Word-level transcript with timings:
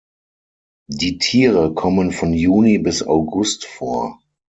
Die 0.89 1.19
Tiere 1.19 1.75
kommen 1.75 2.11
von 2.11 2.33
Juni 2.33 2.79
bis 2.79 3.03
August 3.03 3.65
vor. 3.65 4.19